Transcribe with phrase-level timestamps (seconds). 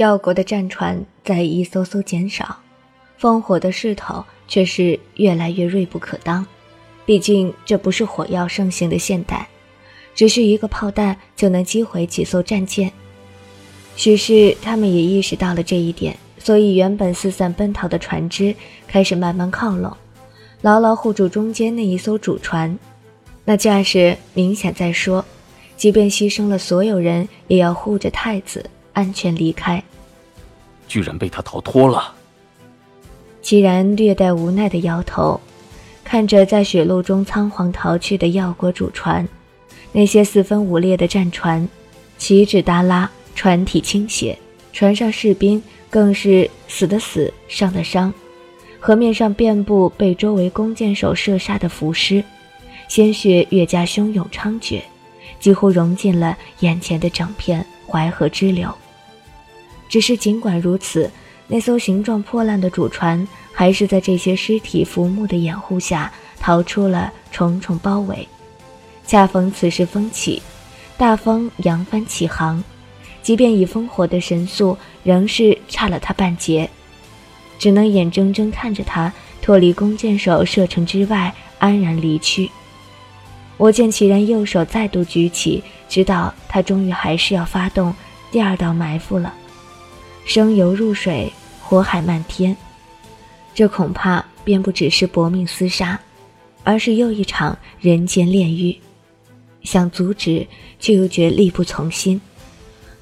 [0.00, 2.56] 药国的战船在一艘艘减少，
[3.20, 6.46] 烽火的势头却是越来越锐不可当。
[7.04, 9.46] 毕竟这不是火药盛行的现代，
[10.14, 12.90] 只需一个炮弹就能击毁几艘战舰。
[13.94, 18.56] 许是他们也意识到了这一点，所以原本四散奔逃的船只
[18.88, 19.94] 开始慢慢靠拢，
[20.62, 22.78] 牢牢护住中间那一艘主船。
[23.44, 25.22] 那架势明显在说，
[25.76, 28.64] 即便牺牲了所有人，也要护着太子
[29.00, 29.82] 安全离开。
[30.86, 32.12] 居然被他逃脱了。
[33.40, 35.40] 齐然略带无奈的摇头，
[36.04, 39.26] 看着在雪路中仓皇逃去的药国主船，
[39.92, 41.66] 那些四分五裂的战船，
[42.18, 44.38] 旗帜耷拉，船体倾斜，
[44.74, 48.12] 船上士兵更是死的死，伤的伤，
[48.78, 52.22] 河面上遍布被周围弓箭手射杀的浮尸，
[52.88, 54.82] 鲜血越加汹涌猖獗，
[55.40, 58.70] 几乎融进了眼前的整片淮河支流。
[59.90, 61.10] 只是尽管如此，
[61.48, 68.26] 那艘形状破烂的主船还是在这些尸体浮木的掩护下逃出了重重包围。
[69.04, 70.40] 恰逢此时风起，
[70.96, 72.62] 大风扬帆起航，
[73.20, 76.70] 即便以烽火的神速，仍是差了他半截，
[77.58, 82.48] 只能眼睁睁看着他脱离弓箭手射程之外，安然离去。
[83.56, 87.92] 我见齐然右手再度举起，知道他终于还是要发动
[88.30, 89.34] 第二道埋伏了。
[90.24, 92.56] 生油入水，火海漫天，
[93.54, 95.98] 这恐怕便不只是搏命厮杀，
[96.62, 98.76] 而是又一场人间炼狱。
[99.62, 100.46] 想阻止，
[100.78, 102.20] 却又觉力不从心。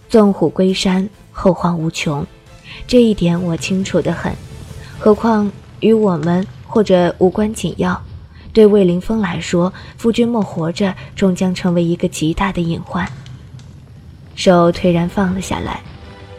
[0.09, 2.27] 纵虎归山，后患无穷，
[2.87, 4.33] 这一点我清楚的很。
[4.99, 8.03] 何况与我们或者无关紧要，
[8.53, 13.07] 对魏凌风来说，夫君莫活着终将成为一个极大的隐患。
[14.35, 15.83] 手颓然放了下来。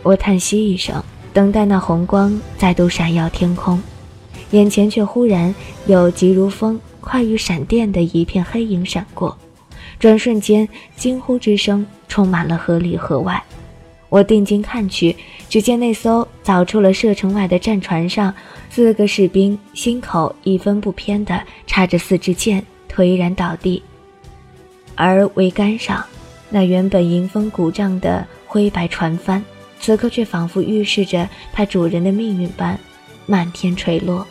[0.02, 3.82] 我叹息一声，等待那红光再度闪耀天空，
[4.52, 5.54] 眼前却忽然
[5.88, 9.38] 有急如风、快如闪电的一片黑影闪过，
[10.00, 13.42] 转瞬间惊呼之声充满了河里河外。
[14.08, 15.16] 我定睛看去，
[15.50, 18.34] 只见那艘早出了射程外的战船上，
[18.72, 23.84] 四个士兵心口一分不偏地插着四支箭，颓然倒地，
[24.96, 26.04] 而桅杆上
[26.50, 29.44] 那原本迎风鼓胀的灰白船帆。
[29.80, 32.78] 此刻却仿佛预示着他主人的命运般，
[33.26, 34.26] 漫天垂落。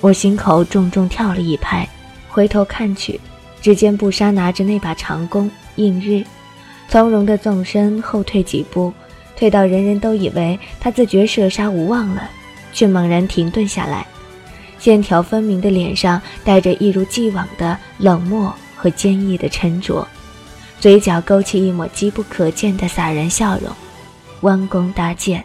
[0.00, 1.88] 我心口重重跳了一拍，
[2.28, 3.20] 回头看去，
[3.60, 6.24] 只见布莎拿着那把长弓映日，
[6.88, 8.92] 从容的纵身后退几步，
[9.36, 12.28] 退到人人都以为他自觉射杀无望了，
[12.72, 14.06] 却猛然停顿下来，
[14.78, 20.06] 线条分明的脸上带着一如既往的冷漠和坚毅的沉着，
[20.80, 23.68] 嘴角勾起一抹机不可见的洒然笑容。
[24.42, 25.44] 弯弓搭箭，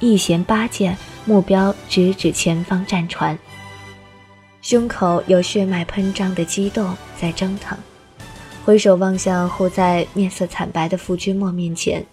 [0.00, 3.38] 一弦八箭，目标直指前方战船。
[4.60, 7.78] 胸口有血脉喷张的激动在蒸腾，
[8.64, 12.04] 回首望向护在面色惨白的傅君莫面前，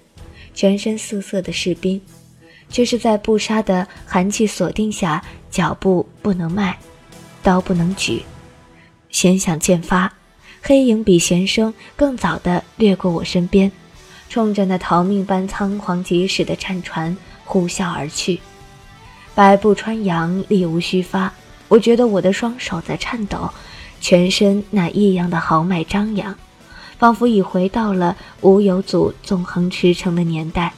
[0.53, 2.00] 全身素色的士兵，
[2.69, 6.78] 却是在布杀的寒气锁定下，脚步不能迈，
[7.41, 8.22] 刀不能举。
[9.09, 10.13] 弦响剑发，
[10.62, 13.72] 黑影比弦声更早的掠过我身边。
[14.29, 18.39] 冲着那逃命般仓皇疾驶的战船呼啸而去，
[19.35, 21.31] 百步穿杨，力无虚发。
[21.67, 23.50] 我觉得我的双手在颤抖，
[24.01, 26.35] 全身那异样的豪迈张扬，
[26.97, 30.73] 仿佛已回到了无有祖纵横驰骋的年代，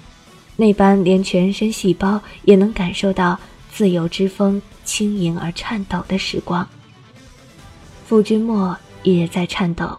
[0.55, 3.39] 那般连全身细胞也能感受到
[3.71, 6.67] 自由之风轻盈而颤抖的时光。
[8.05, 9.97] 傅君莫也在颤抖，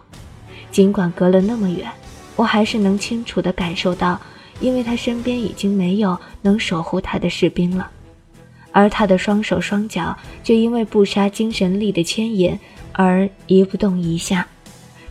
[0.71, 1.91] 尽管隔了那么远。
[2.37, 4.17] 我还是能清楚地感受到，
[4.61, 7.89] 因为他身边已经没有能守护他的士兵了，
[8.71, 12.57] 而他的双手双脚却因为不杀精神力的牵引
[12.93, 14.47] 而一不动一下，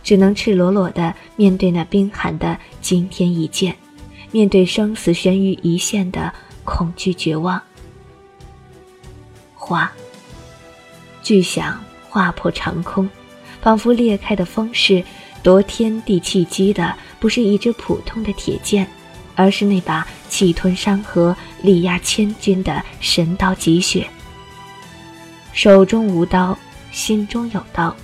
[0.01, 3.75] 只能赤裸裸地面对那冰寒的惊天一剑，
[4.31, 6.33] 面对生死悬于一线的
[6.63, 7.61] 恐惧绝望。
[9.53, 9.91] 哗，
[11.21, 11.77] 巨响
[12.09, 13.09] 划破长空，
[13.61, 15.03] 仿佛裂开的风势。
[15.43, 18.87] 夺天地气机的不是一支普通的铁剑，
[19.35, 24.05] 而是那把气吞山河、力压千军的神刀极雪。
[25.53, 26.57] 手中无刀，
[26.91, 27.95] 心中有刀。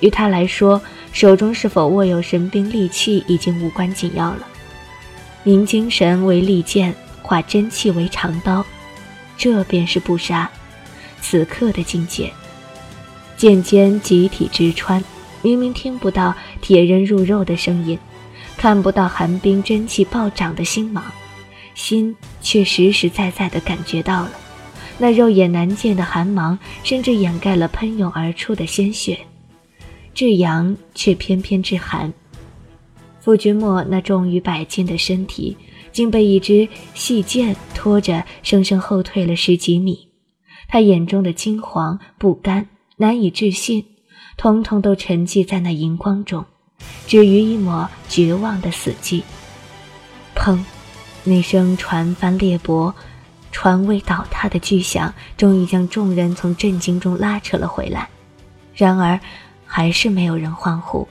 [0.00, 0.80] 于他来说，
[1.12, 4.46] 手中是否握有神兵利器已经无关紧要了。
[5.44, 8.64] 凝精神为利剑，化真气为长刀，
[9.36, 10.50] 这便是不杀
[11.20, 12.32] 此刻的境界。
[13.36, 15.02] 剑尖集体直穿。
[15.42, 17.98] 明明听不到铁刃入肉的声音，
[18.56, 21.04] 看不到寒冰真气暴涨的星芒，
[21.74, 24.32] 心却实实在在地感觉到了，
[24.98, 29.18] 那肉眼难见的寒芒，甚至掩盖了喷涌而出的鲜血。
[30.14, 32.12] 至阳却偏偏至寒。
[33.20, 35.56] 傅君莫那重于百斤的身体，
[35.92, 40.08] 竟被一支细剑拖着，生生后退了十几米。
[40.66, 43.84] 他眼中的惊惶、不甘、难以置信，
[44.38, 46.42] 通通都沉寂在那荧光中，
[47.06, 49.20] 只余一抹绝望的死寂。
[50.34, 50.58] 砰！
[51.24, 52.90] 那声船翻裂帛、
[53.52, 58.08] 船尾倒塌的巨响，终于将众人从震惊中拉扯了回来。
[58.74, 59.20] 然而。
[59.70, 61.06] 还是没有人欢呼，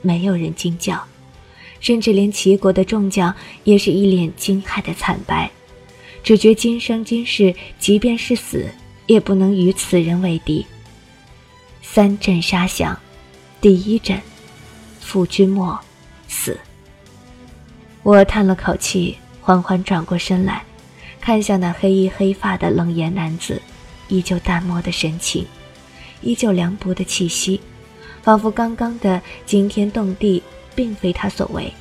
[0.00, 0.98] 没有人惊叫，
[1.78, 3.32] 甚至连齐国的众将
[3.64, 5.48] 也是一脸惊骇的惨白，
[6.22, 8.66] 只觉今生今世，即便是死，
[9.06, 10.64] 也不能与此人为敌。
[11.90, 12.96] 三阵杀响，
[13.62, 14.20] 第一阵，
[15.00, 15.76] 傅君莫
[16.28, 16.56] 死。
[18.02, 20.62] 我叹了口气，缓缓转过身来，
[21.18, 23.60] 看向那黑衣黑发的冷颜男子，
[24.08, 25.46] 依旧淡漠的神情，
[26.20, 27.58] 依旧凉薄的气息。
[28.22, 30.42] 仿佛刚刚的惊天动地
[30.74, 31.72] 并非他所为，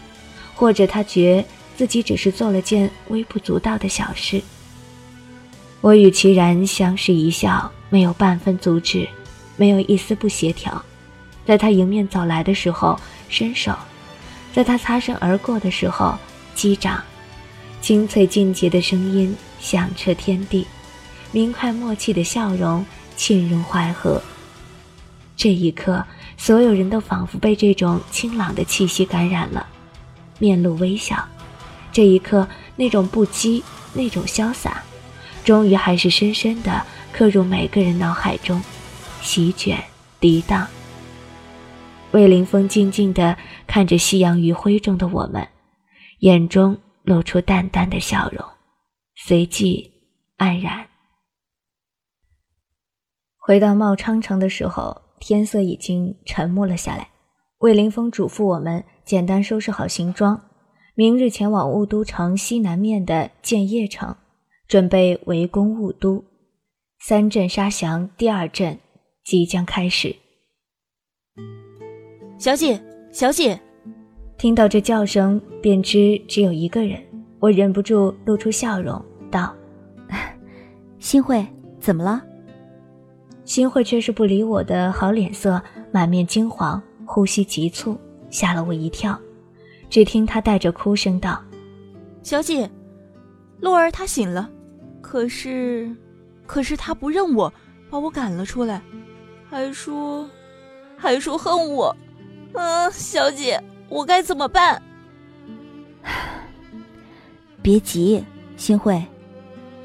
[0.56, 1.46] 或者他觉
[1.76, 4.42] 自己只是做了件微不足道的小事。
[5.82, 9.08] 我与齐然相视一笑，没有半分阻止，
[9.58, 10.82] 没有一丝不协调。
[11.46, 13.76] 在他迎面走来的时候伸手，
[14.54, 16.18] 在他擦身而过的时候
[16.56, 17.04] 击掌，
[17.82, 20.66] 清脆尽洁的声音响彻天地，
[21.34, 22.86] 明快默契的笑容
[23.18, 24.22] 沁入怀河。
[25.36, 26.06] 这一刻。
[26.40, 29.66] 所有人都仿佛被这种清朗的气息感染了，
[30.38, 31.18] 面露微笑。
[31.92, 34.84] 这一刻，那种不羁，那种潇洒，
[35.44, 38.62] 终于还是深深地刻入每个人脑海中，
[39.22, 39.78] 席卷
[40.20, 40.68] 涤荡。
[42.12, 45.48] 魏凌风静静地看着夕阳余晖中的我们，
[46.20, 48.46] 眼中露出淡淡的笑容，
[49.16, 49.92] 随即
[50.38, 50.88] 黯然。
[53.38, 55.02] 回到茂昌城的时候。
[55.20, 57.10] 天色已经沉默了下来，
[57.58, 60.40] 魏凌风嘱咐我们简单收拾好行装，
[60.94, 64.16] 明日前往雾都城西南面的建业城，
[64.68, 66.24] 准备围攻雾都。
[67.00, 68.78] 三镇杀降，第二镇
[69.28, 70.16] 即将开始。
[72.38, 72.82] 小姐，
[73.12, 73.60] 小姐，
[74.38, 76.98] 听到这叫声，便知只有一个人。
[77.40, 79.54] 我忍不住露出笑容，道：
[80.98, 81.46] “新慧，
[81.78, 82.24] 怎么了？”
[83.44, 88.00] 新慧却是不理我的好脸色，满面惊惶，呼吸急促，
[88.30, 89.20] 吓了我一跳。
[89.90, 91.44] 只听她带着哭声道
[92.24, 92.70] ：“小姐，
[93.60, 94.50] 洛儿她醒了，
[95.02, 95.94] 可是，
[96.46, 97.54] 可是她不认我，
[97.90, 98.82] 把我赶了出来，
[99.50, 100.30] 还说，
[100.98, 101.96] 还说恨我。
[102.54, 104.82] 啊，小姐，我该怎么办？”
[107.62, 108.24] 别急，
[108.56, 109.04] 新慧。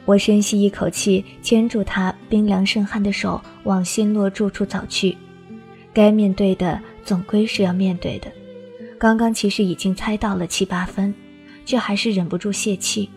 [0.05, 5.17] 我深吸一口气，牵住他冰凉渗汗的手，往新洛住处走去。
[5.95, 8.31] 该面对的总归是要面对的。
[8.99, 11.15] 刚刚其实已经猜到了七八分，
[11.65, 13.09] 却还是忍不住泄气。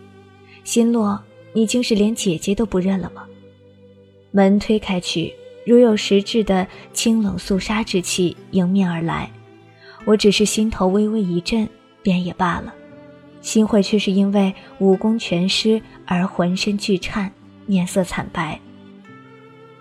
[0.62, 1.20] 新洛，
[1.52, 3.24] 你竟是连姐姐都不认了吗？
[4.30, 5.34] 门推开去，
[5.66, 9.28] 如有实质的清冷肃杀之气迎面而来。
[10.04, 11.68] 我只是心头微微一震，
[12.02, 12.72] 便也罢了。
[13.40, 17.30] 心慧却是因为武功全失而浑身剧颤，
[17.66, 18.58] 面色惨白。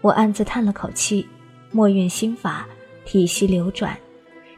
[0.01, 1.27] 我暗自叹了口气，
[1.71, 2.67] 默运心法，
[3.05, 3.95] 体息流转，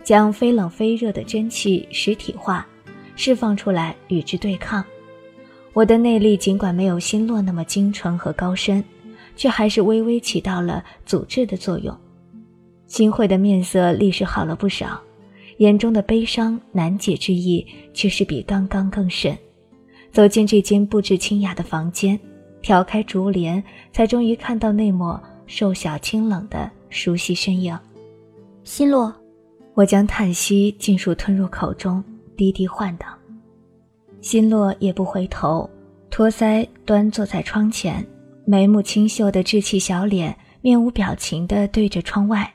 [0.03, 2.65] 将非冷非热的真气实体化，
[3.17, 4.83] 释放出来与之对抗。
[5.73, 8.81] 我的内力尽管没有心洛那么精纯和高深，
[9.37, 11.97] 却还是微微起到了阻滞的作用。
[12.87, 14.99] 新慧的面色立时好了不少。
[15.59, 19.35] 眼中的悲伤难解之意，却是比刚刚更甚。
[20.11, 22.19] 走进这间布置清雅的房间，
[22.61, 27.75] 挑开竹帘，才终于看到那抹瘦小清冷的熟悉身影。
[28.63, 29.11] 心洛，
[29.73, 32.03] 我将叹息尽数吞入口中，
[32.35, 33.07] 低低唤道
[34.21, 35.67] ：“心洛也不回头，
[36.11, 38.05] 托腮端坐在窗前，
[38.47, 42.51] 眉目清秀的稚气小脸，面无表情地对着窗外。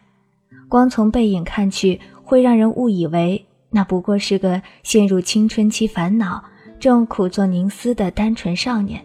[0.69, 6.43] 光从背影看去。”会让人误以为那不过是个陷入青春期烦恼、
[6.81, 9.05] 正苦作凝思的单纯少年。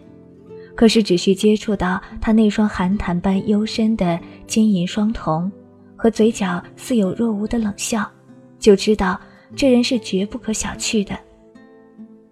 [0.74, 5.52] 可是，只需接触到他那双寒潭般幽深的金银双瞳
[5.94, 8.10] 和嘴角似有若无的冷笑，
[8.58, 9.20] 就知道
[9.54, 11.14] 这人是绝不可小觑的。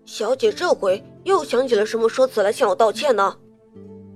[0.06, 3.36] 小姐这回又想起了什么说辞来向我道歉呢？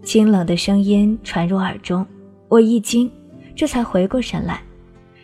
[0.02, 2.06] 清冷的声音传入耳中，
[2.48, 3.10] 我一惊，
[3.54, 4.62] 这才回过神来。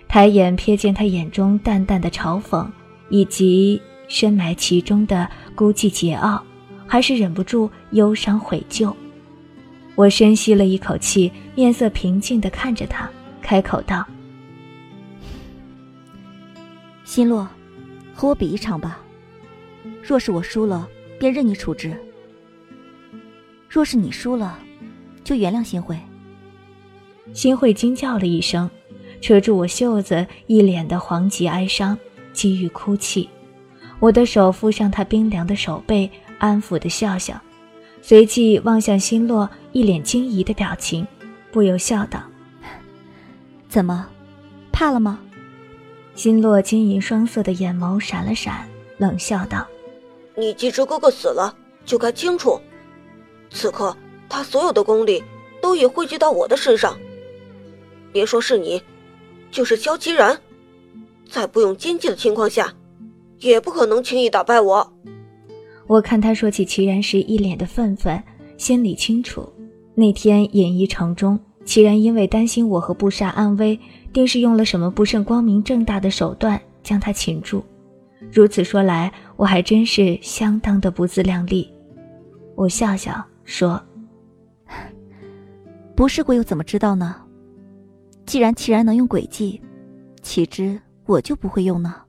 [0.07, 2.67] 抬眼瞥见他眼中淡淡的嘲讽，
[3.09, 6.41] 以及深埋其中的孤寂桀骜，
[6.87, 8.95] 还是忍不住忧伤悔疚。
[9.97, 14.07] 我深吸了一口气，面色平静地看着他，开口道
[17.03, 17.49] ：“心洛，
[18.15, 19.01] 和我比一场吧。
[20.03, 20.87] 若是我输了，
[21.19, 21.91] 便任你处置；
[23.69, 24.59] 若是你输了，
[25.27, 25.99] 就原谅新慧。”
[27.35, 28.71] 新慧惊叫了一声，
[29.21, 31.99] 扯住我袖子，一脸的惶急哀伤，
[32.33, 33.29] 急欲哭泣。
[33.99, 37.35] 我的手敷上她冰凉的手背，安抚的笑笑，
[38.01, 41.05] 随即望向心洛，一脸惊疑的表情，
[41.51, 42.23] 不由笑道
[43.69, 44.07] ：“怎么，
[44.71, 45.19] 怕了吗？”
[46.15, 48.69] 心洛晶莹双色的眼眸闪了闪，
[48.99, 49.67] 冷笑道
[50.39, 51.53] ：“你既知哥哥死了，
[51.85, 52.61] 就该清楚，
[53.51, 53.95] 此刻
[54.29, 55.23] 他所有的功力
[55.61, 56.99] 都已汇聚到我的身上。
[58.13, 58.83] 别说是你，
[59.51, 60.39] 就是萧齐然，
[61.29, 62.73] 在不用奸计的情况下。”
[63.41, 64.93] 也不可能轻易打败我。
[65.87, 68.19] 我看他说起齐然时一脸的愤愤，
[68.57, 69.47] 心里清楚，
[69.95, 73.79] 那天演艺城中，齐然因为担心我和布莎安危，
[74.11, 77.63] 定是用了什么不甚光明正大的手段将他擒住。
[78.33, 81.71] 如此说来，我还真是相当的不自量力。
[82.55, 83.79] 我笑笑说
[85.97, 87.17] ：“不试过又怎么知道呢？
[88.27, 89.61] 既然齐然能用诡计，
[90.23, 92.03] 岂知我就不会用呢？”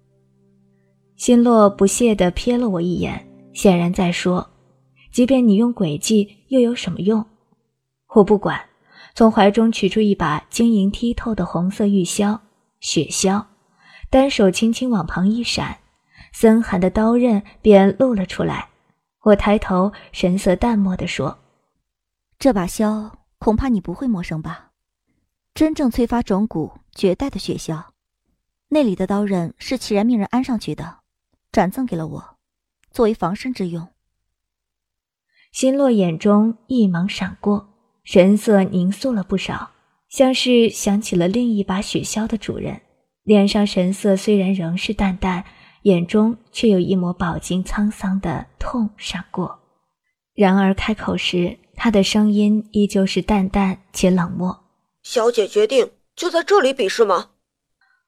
[1.15, 4.47] 心洛不屑地瞥了我一眼，显然在说
[5.11, 7.25] ：“即便你用诡计，又有什么用？”
[8.13, 8.59] 我不管，
[9.15, 12.37] 从怀中取出一把晶莹剔透的红色玉箫，
[12.81, 13.45] 雪箫，
[14.09, 15.77] 单手轻轻往旁一闪，
[16.33, 18.69] 森寒的刀刃便露了出来。
[19.23, 21.37] 我抬头，神色淡漠地说
[22.37, 24.71] ：“这把箫恐怕你不会陌生吧？
[25.53, 27.85] 真正催发种骨绝代的雪箫，
[28.69, 30.99] 那里的刀刃是齐然命人安上去的。”
[31.49, 32.37] 转赠给了我，
[32.91, 33.87] 作为防身之用。
[35.51, 37.69] 心洛眼中一芒闪过，
[38.03, 39.71] 神色凝肃了不少，
[40.07, 42.81] 像是想起了另一把雪箫的主人。
[43.23, 45.43] 脸上神色虽然仍是淡淡，
[45.83, 49.59] 眼中却有一抹饱经沧桑的痛闪过。
[50.35, 54.65] 然而开口时，他的声音依旧是淡淡且冷漠
[55.01, 57.29] ：“小姐决定就在这里比试吗？”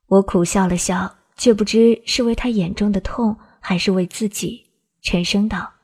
[0.08, 1.16] 我苦笑了笑。
[1.40, 4.70] 却不知是为他眼中的痛，还是为自己，
[5.02, 5.76] 沉声道：“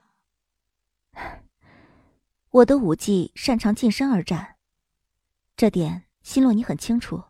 [2.51, 4.57] 我的武技擅长近身而战，
[5.55, 7.23] 这点心洛你很清楚。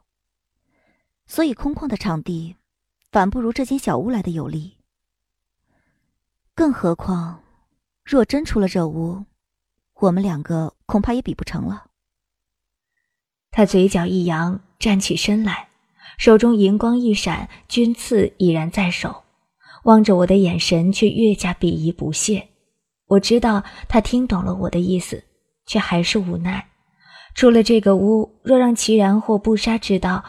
[1.27, 2.55] 所以空旷的场地，
[3.11, 4.79] 反不如这间小屋来的有利。
[6.55, 7.43] 更何况，
[8.03, 9.23] 若真出了这屋，
[9.99, 11.85] 我们两个恐怕也比不成了。”
[13.51, 15.69] 他嘴角一扬，站起身来。
[16.17, 19.23] 手中银光一闪，军刺已然在手，
[19.83, 22.47] 望着我的眼神却越加鄙夷不屑。
[23.07, 25.23] 我知道他听懂了我的意思，
[25.65, 26.69] 却还是无奈。
[27.33, 30.23] 出了这个屋，若让齐然或布莎知道，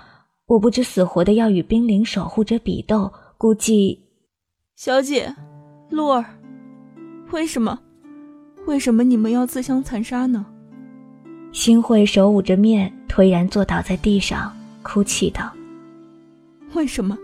[0.47, 4.01] 我不知死活的要与冰灵守护者比斗，估计……
[4.75, 5.35] 小姐，
[5.89, 6.25] 洛儿，
[7.31, 7.79] 为什么？
[8.67, 10.45] 为什么你们要自相残杀呢？
[11.53, 15.51] 新慧手捂着面，颓然坐倒在地上，哭泣道。
[16.75, 17.17] 为什么？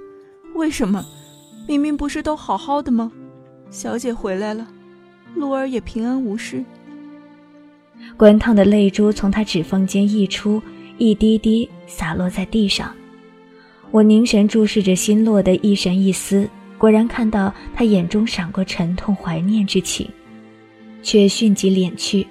[0.54, 1.04] 为什么？
[1.66, 3.10] 明明不是都好好的吗？
[3.70, 4.68] 小姐回来了，
[5.34, 6.64] 洛儿也平安无事。
[8.16, 10.62] 滚烫的泪珠从她指缝间溢出，
[10.96, 12.94] 一滴滴洒落在地上。
[13.90, 20.08] 我凝神注视着心落的一神一丝，果然看到他眼中闪过沉痛怀念之情，
[21.02, 22.26] 却迅即敛去，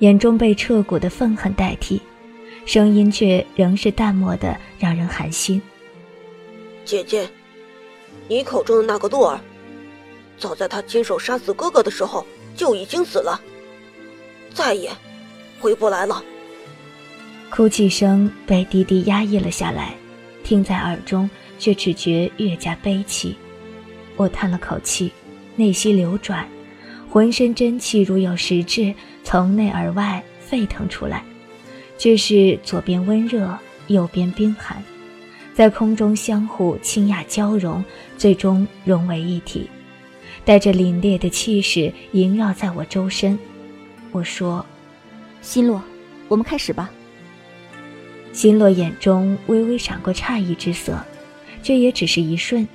[0.00, 2.00] 眼中被彻骨的愤恨代替，
[2.64, 5.60] 声音却仍是淡漠的，让人寒心。
[6.84, 7.28] 姐姐，
[8.28, 9.40] 你口中的那个洛儿，
[10.38, 12.26] 早在他亲手杀死哥哥的时候
[12.56, 13.40] 就已经死了，
[14.52, 14.90] 再也
[15.60, 16.22] 回不来了。
[17.50, 19.94] 哭泣声被低低压抑了下来，
[20.42, 21.28] 听在耳中
[21.58, 23.36] 却只觉越加悲戚。
[24.16, 25.12] 我叹了口气，
[25.54, 26.48] 内心流转，
[27.12, 31.22] 浑身真气如有实质从内而外沸腾出来，
[31.98, 33.54] 却是左边温热，
[33.88, 34.82] 右边冰寒。
[35.52, 37.84] 在空中相互清雅交融，
[38.16, 39.68] 最终融为一体，
[40.42, 43.38] 带着凛冽的气势萦绕在我周身。
[44.10, 44.64] 我说
[45.42, 45.82] ：“心洛，
[46.28, 46.90] 我们开始吧。”
[48.32, 50.98] 心洛眼中微微闪过诧异之色，
[51.62, 52.66] 却也只是一瞬，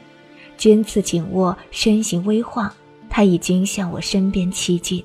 [0.59, 2.71] 君刺紧握，身形微晃，
[3.17, 5.03] 他已经向我身边趋近。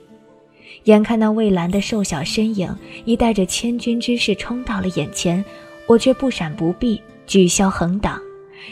[0.84, 2.76] 眼看那蔚蓝的瘦小身影，
[3.06, 5.42] 已带着千钧之势冲到了眼前，
[5.86, 7.00] 我却不闪不避。
[7.26, 8.20] 举箫横挡，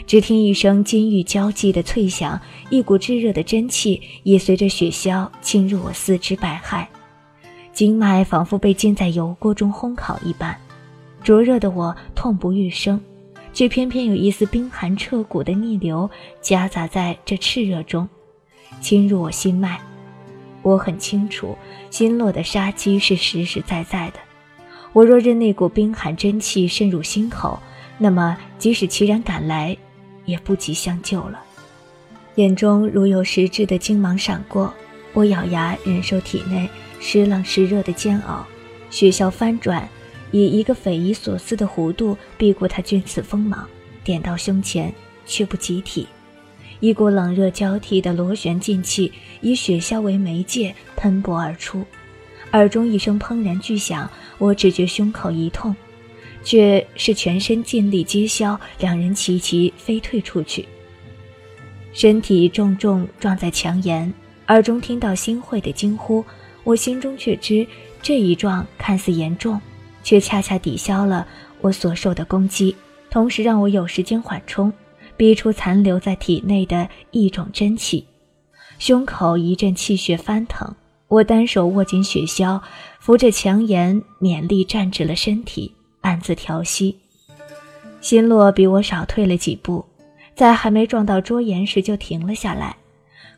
[0.05, 6.85] 只听一声金玉交击的脆响，一股炙热的真气也随着雪消侵入我四肢百骸，
[7.73, 10.55] 经脉仿佛被浸在油锅中烘烤一般，
[11.23, 13.01] 灼热的我痛不欲生，
[13.53, 16.07] 却偏偏有一丝冰寒彻骨的逆流
[16.43, 18.07] 夹杂在这炽热中，
[18.79, 19.79] 侵入我心脉。
[20.61, 21.57] 我很清楚，
[21.89, 24.19] 心落的杀机是实实在在的。
[24.93, 27.59] 我若任那股冰寒真气渗入心口，
[27.97, 29.75] 那么即使齐然赶来，
[30.25, 31.43] 也不及相救了。
[32.35, 34.73] 眼中如有实质的精芒闪过，
[35.13, 38.45] 我咬牙忍受体内时冷时热的煎熬。
[38.89, 39.87] 雪橇翻转，
[40.31, 43.67] 以一个匪夷所思的弧度避过他峻刺锋芒，
[44.03, 44.93] 点到胸前，
[45.25, 46.07] 却不及体。
[46.81, 51.85] 一股冷热交替的螺旋劲气以雪橇为媒介喷薄而出，
[52.53, 54.09] 耳中一声砰然巨响，
[54.39, 55.75] 我只觉胸口一痛，
[56.43, 60.67] 却是全身尽力皆消，两人齐齐飞退出去，
[61.93, 64.11] 身体重重撞在墙沿，
[64.47, 66.25] 耳中听到新慧的惊呼，
[66.63, 67.65] 我心中却知
[68.01, 69.61] 这一撞看似严重，
[70.03, 71.27] 却恰恰抵消了
[71.61, 72.75] 我所受的攻击，
[73.11, 74.73] 同时让我有时间缓冲。
[75.21, 78.03] 逼出残留在体内的一种真气，
[78.79, 80.73] 胸口一阵气血翻腾。
[81.07, 82.59] 我单手握紧雪橇，
[82.99, 86.97] 扶着墙沿，勉力站直了身体，暗自调息。
[87.99, 89.85] 心落比我少退了几步，
[90.33, 92.75] 在还没撞到桌沿时就停了下来。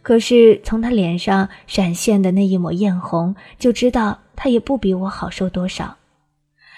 [0.02, 5.98] 可是从他脸上闪现的那一抹艳红，就知道他也不比我好受多少。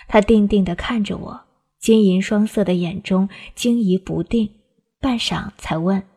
[0.08, 1.42] 他定定地看着我，
[1.80, 4.50] 金银双色的眼中惊疑不定。
[5.00, 6.08] 半晌才问：“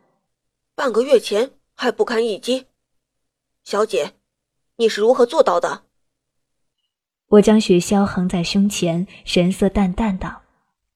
[0.74, 2.66] 半个月前还不堪一击，
[3.64, 4.14] 小姐，
[4.76, 5.84] 你是如何做到的？”
[7.28, 10.42] 我将雪橇横在胸前，神色淡淡道：“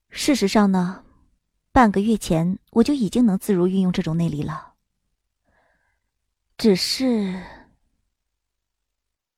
[0.09, 1.05] 事实上呢，
[1.73, 4.73] 半个月前我就已经能自如运用这种内力了。
[6.57, 7.43] 只是……”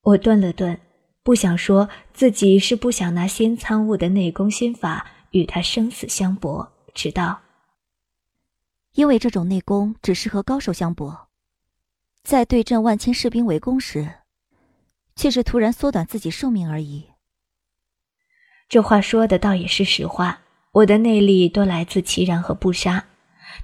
[0.02, 0.78] 我顿了顿，
[1.22, 7.40] 不想说自己是不想拿仙参悟的内功心法与他生死相搏，直道。
[8.94, 11.28] 因为这种内功只适合高手相搏，
[12.22, 14.08] 在对阵万千士兵围攻时，
[15.16, 17.06] 却是突然缩短自己寿命而已。
[18.68, 20.40] 这话说的倒也是实话。
[20.72, 23.04] 我的内力多来自齐然和布莎，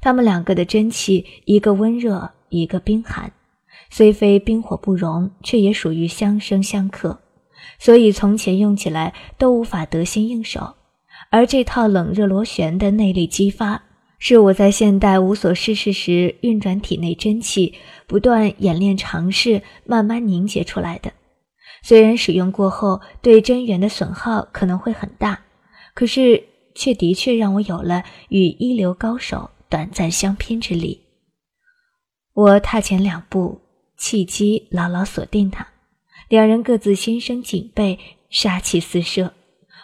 [0.01, 3.33] 他们两个的真气，一个温热，一个冰寒，
[3.89, 7.21] 虽非冰火不容，却也属于相生相克，
[7.79, 10.77] 所以从前用起来都无法得心应手。
[11.31, 13.85] 而这套冷热螺旋的内力激发。
[14.23, 17.75] 是我在现代无所事事时运转体内真气，
[18.07, 21.11] 不断演练尝试，慢慢凝结出来的。
[21.83, 25.41] 虽然使用过后对真元的损耗可能会很大，
[25.95, 31.01] 可是却的确让我有了与一流高手短暂相拼之力。
[32.35, 33.63] 我踏前两步，
[33.97, 35.67] 气机牢牢锁定他，
[36.29, 39.33] 两人各自心生警备，杀气四射。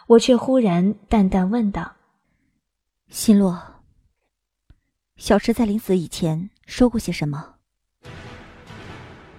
[0.08, 1.94] 我却忽然淡淡问道
[3.08, 3.58] ：“心落。”
[5.16, 7.54] 小池在临死以前说过些什么？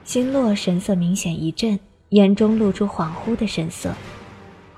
[0.03, 3.93] 心落神色明显一震，眼中露出恍惚的神色。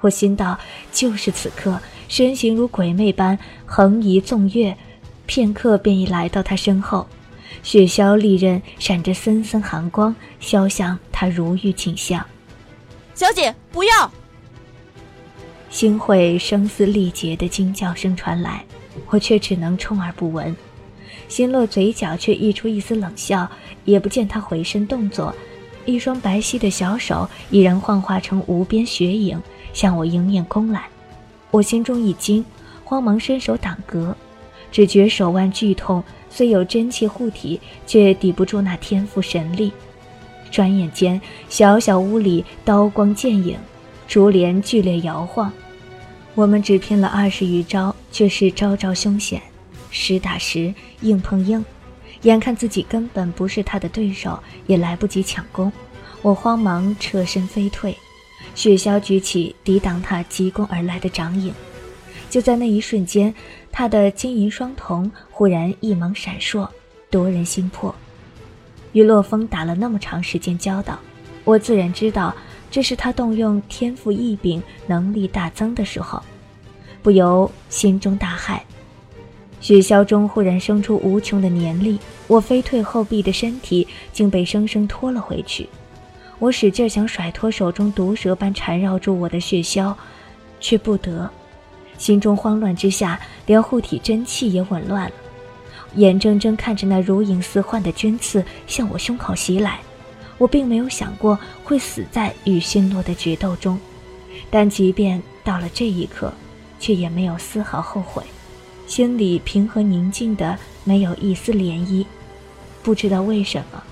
[0.02, 0.60] 我心道：
[0.92, 4.78] 就是此刻，身形如鬼魅般横移纵跃，
[5.26, 7.08] 片刻便已来到他身后。
[7.64, 12.26] 雪橇利刃闪着森森寒光，削向他如玉倾向。
[13.16, 14.12] 小姐，不要！
[15.70, 18.66] 星慧声嘶力竭的惊叫声传来，
[19.08, 20.54] 我却只能充耳不闻。
[21.28, 23.50] 心落嘴角却溢出一丝冷笑，
[23.86, 25.34] 也不见他回身动作，
[25.86, 29.40] 一双白皙的小手已然幻化成无边雪影，
[29.74, 30.88] 向我迎面攻来。
[31.52, 32.46] 我心中一惊，
[32.84, 34.16] 慌忙伸手挡格，
[34.72, 39.72] 只觉手腕剧痛，虽有真气护体，却抵不住那天赋神力。
[40.52, 43.58] 转眼间，小小屋里刀光剑影，
[44.08, 45.52] 竹帘剧烈摇晃。
[46.36, 49.42] 我们只拼了二十余招，却是招招凶险。
[49.92, 51.64] 实打实，硬碰硬，
[52.22, 55.72] 眼看自己根本不是他的对手，也来不及抢攻，
[56.22, 57.96] 我慌忙侧身飞退，
[58.56, 61.54] 雪萧举起抵挡他急攻而来的掌影。
[62.30, 63.34] 就在那一瞬间，
[63.72, 66.68] 他的金银双瞳忽然一芒闪烁，
[67.10, 67.94] 夺人心魄。
[68.94, 71.00] 与洛风打了那么长时间交道，
[71.44, 72.36] 我自然知道
[72.70, 76.22] 这是他动用天赋异禀、能力大增的时候，
[77.02, 78.60] 不由心中大骇。
[79.62, 85.68] 雪橇中忽然生出无穷的黏力，我飞退后壁的身体竟被生生拖了回去。
[86.40, 89.94] 我使劲想甩脱手中毒蛇般缠绕住我的雪橇，
[90.62, 91.30] 却不得。
[91.98, 95.16] 心中慌乱之下，连护体真气也紊乱了。
[95.96, 99.80] 眼睁睁看着那如影似幻的军刺向我胸口袭来，
[100.38, 103.78] 我并没有想过会死在与新洛的决斗中，
[104.50, 106.32] 但即便到了这一刻，
[106.80, 108.24] 却也没有丝毫后悔，
[108.90, 112.04] 心里平和宁静的没有一丝涟漪。
[112.82, 113.84] 不知道为什么，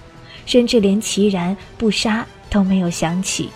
[0.48, 3.52] 甚至连齐然不杀都没有想起，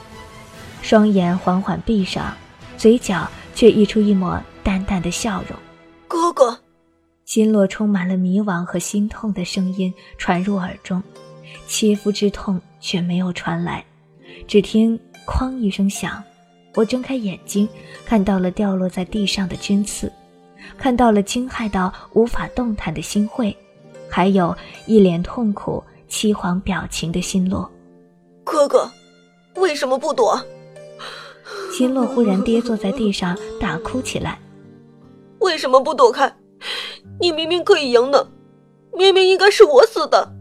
[0.83, 2.31] 双眼缓缓闭上，
[2.77, 5.57] 嘴角却溢出一抹淡淡的笑容。
[6.07, 6.57] 哥哥。
[7.25, 11.01] 心落充满了迷惘和心痛的声音传入耳中，
[11.65, 13.83] 切肤之痛却没有传来。
[14.47, 16.21] 只听“哐”一声响，
[16.75, 17.67] 我睁开眼睛，
[18.05, 20.11] 看到了掉落在地上的针刺，
[20.77, 23.55] 看到了惊骇到无法动弹的心慧，
[24.09, 27.69] 还有一脸痛苦、凄惶表情的心洛。
[28.43, 28.89] 哥哥，
[29.55, 30.39] 为什么不躲？
[31.71, 34.39] 心洛忽然跌坐在地上，大哭起来。
[35.39, 36.31] 为什么不躲开？
[37.19, 38.27] 你明明可以赢的，
[38.93, 40.33] 明明应该是我死的。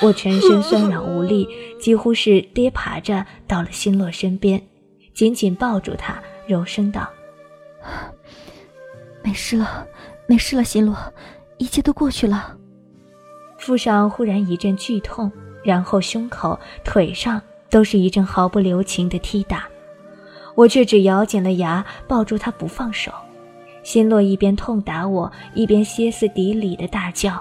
[0.00, 1.48] 我全身酸软无力，
[1.80, 4.60] 几乎是跌爬着到了新洛身边，
[5.14, 7.08] 紧紧抱住他，柔声道
[9.30, 9.86] ：“没事了，
[10.26, 10.96] 没事了，新洛，
[11.58, 12.56] 一切都过去了。”
[13.58, 15.30] 腹上忽然一阵剧痛，
[15.62, 17.40] 然后胸口、腿上
[17.70, 19.68] 都是一阵毫不留情的踢打，
[20.56, 23.12] 我却只咬紧了牙，抱住他不放手。
[23.84, 27.40] 心洛一边痛打我，一边歇斯底里的大叫：“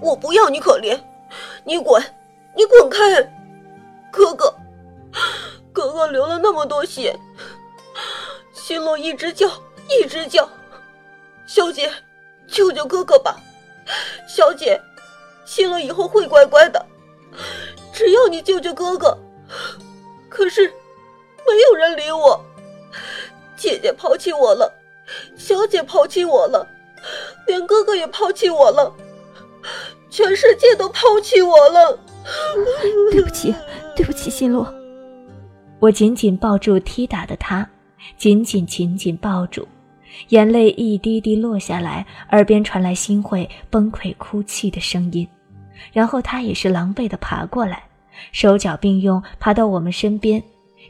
[0.00, 0.96] 我不要你可怜，
[1.64, 2.00] 你滚，
[2.56, 3.20] 你滚开！
[4.12, 4.54] 哥哥，
[5.72, 7.18] 哥哥流了那么多血。”
[8.54, 9.48] 心洛一直叫，
[9.90, 10.48] 一直叫
[11.46, 11.90] ：“小姐，
[12.46, 13.36] 救救哥哥吧！
[14.28, 14.80] 小姐，
[15.44, 16.84] 心洛以后会乖乖的，
[17.92, 19.16] 只要你救救哥哥。”
[20.28, 20.68] 可是，
[21.46, 22.44] 没有人理我，
[23.56, 24.72] 姐姐抛弃我了。
[25.36, 26.66] 小姐抛弃我了，
[27.46, 28.92] 连哥哥也抛弃我了，
[30.10, 31.98] 全世界都抛弃我了。
[33.12, 33.54] 对不起，
[33.94, 34.66] 对不起，心洛。
[35.78, 37.68] 我紧紧抱住踢打的他，
[38.16, 39.68] 紧紧紧紧抱住，
[40.28, 45.26] 眼泪一滴滴落下来，耳边传来心慧崩溃哭泣的声音。
[45.92, 47.82] 然后他也是狼狈的爬过来，
[48.32, 50.42] 手脚并用爬到我们身边，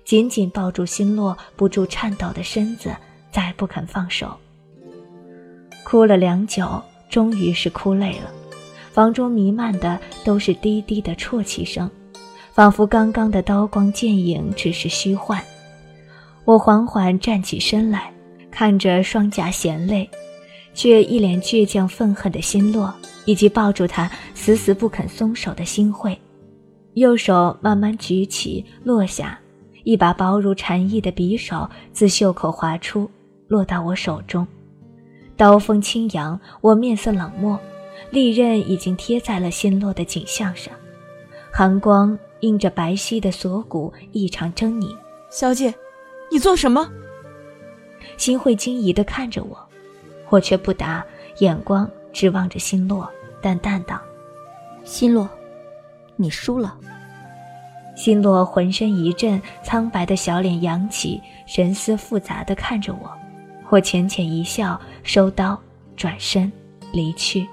[0.04, 2.94] 紧紧抱住心洛不住颤抖的身子。
[3.30, 4.32] 再不肯放手，
[5.84, 8.30] 哭了良久，终于是哭累了。
[8.92, 11.90] 房中弥漫的都是低低的啜泣声，
[12.52, 15.42] 仿佛刚刚的刀光剑影只是虚幻。
[16.44, 18.13] 我缓缓站起身来，
[18.54, 20.08] 看着双颊咸泪，
[20.74, 26.16] 却一脸倔强愤恨的心落，以及抱住他死死不肯松手的心慧，
[26.92, 29.36] 右手慢慢举起落下，
[29.82, 33.10] 一把薄如蝉翼的匕首自袖口滑出。
[33.48, 34.46] 落到我手中，
[35.36, 37.58] 刀锋轻扬，我面色冷漠，
[38.10, 40.72] 利刃已经贴在了心落的颈项上，
[41.52, 44.88] 寒光映着白皙的锁骨，异常狰狞。
[45.28, 45.74] 小姐，
[46.30, 46.88] 你做什么？
[48.16, 49.58] 心会惊疑地看着我，
[50.28, 51.04] 我却不答，
[51.38, 54.00] 眼光直望着心落，淡淡道
[54.84, 55.28] ：“心落，
[56.16, 56.76] 你输了。”
[57.96, 63.10] 心落浑身一震，苍白的小脸扬起，神思复杂地看着我。
[63.68, 65.56] 我浅浅一笑，收刀，
[65.96, 66.50] 转身
[66.92, 67.46] 离去。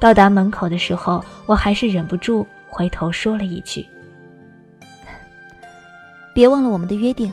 [0.00, 3.86] 到达门口的时候，我还是忍不住回头说了一句
[6.34, 7.32] ：“别忘了我们的约定。”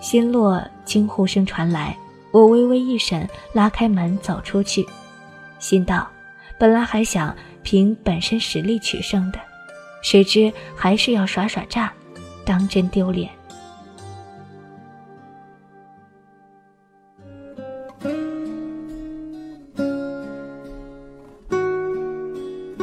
[0.00, 1.96] 心落惊呼声传来，
[2.32, 4.86] 我微微一闪，拉开门走出去。
[5.58, 6.08] 心道：
[6.58, 9.38] 本来还想凭本身实力取胜的，
[10.02, 11.92] 谁知还是要耍耍诈，
[12.44, 13.30] 当真丢脸。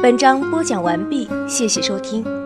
[0.00, 2.37] 本章播讲完毕，谢谢收听。